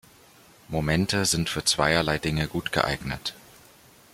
[0.67, 3.35] Momente sind für zweierlei Dinge gut geeignet.